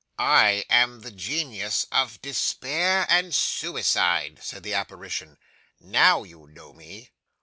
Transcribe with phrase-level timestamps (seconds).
[0.17, 5.37] '"I am the Genius of Despair and Suicide," said the apparition.
[5.79, 7.11] "Now you know me."